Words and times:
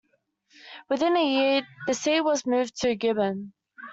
Within 0.89 1.15
a 1.15 1.23
year, 1.23 1.67
the 1.85 1.93
seat 1.93 2.21
was 2.21 2.47
moved 2.47 2.75
to 2.81 2.95
Gibbon. 2.95 3.53